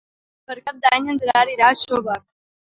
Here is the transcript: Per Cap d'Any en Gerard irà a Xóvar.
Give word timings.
Per 0.51 0.55
Cap 0.69 0.79
d'Any 0.87 1.13
en 1.15 1.21
Gerard 1.25 1.55
irà 1.59 1.71
a 1.71 1.79
Xóvar. 1.85 2.21